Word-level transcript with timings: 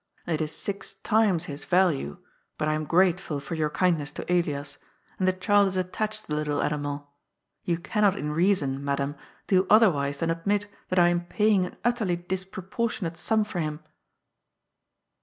It 0.25 0.41
is 0.41 0.51
six 0.51 0.95
times 1.03 1.45
his 1.45 1.63
value; 1.65 2.17
but 2.57 2.67
I 2.67 2.73
am 2.73 2.85
grateful 2.85 3.39
for 3.39 3.53
your 3.53 3.69
kindness 3.69 4.11
to 4.13 4.25
Elias, 4.33 4.79
and 5.19 5.27
the 5.27 5.31
child 5.31 5.67
is 5.67 5.77
attached 5.77 6.21
to 6.21 6.27
the 6.29 6.35
little 6.35 6.63
animal. 6.63 7.11
You 7.65 7.77
cannot 7.77 8.17
in 8.17 8.31
reason, 8.31 8.83
madam, 8.83 9.15
do 9.45 9.67
otherwise 9.69 10.17
than 10.21 10.31
admit 10.31 10.65
that 10.89 10.97
I 10.97 11.09
am 11.09 11.25
paying 11.27 11.67
an 11.67 11.75
utterly 11.85 12.15
disproportionate 12.15 13.15
sum 13.15 13.43
for 13.43 13.59
him." 13.59 13.81